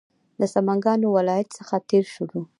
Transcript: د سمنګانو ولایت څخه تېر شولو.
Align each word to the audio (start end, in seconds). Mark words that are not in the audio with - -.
د 0.39 0.41
سمنګانو 0.53 1.07
ولایت 1.17 1.47
څخه 1.57 1.75
تېر 1.89 2.03
شولو. 2.13 2.41